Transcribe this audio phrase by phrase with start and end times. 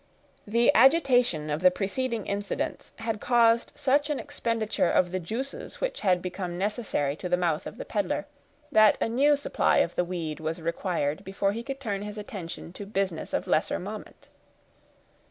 [0.47, 5.99] The agitation of the preceding incidents had caused such an expenditure of the juices which
[6.01, 8.25] had become necessary to the mouth of the peddler,
[8.71, 12.73] that a new supply of the weed was required before he could turn his attention
[12.73, 14.29] to business of lesser moment.